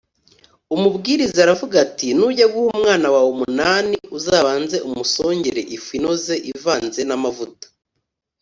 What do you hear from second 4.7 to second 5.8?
umusongere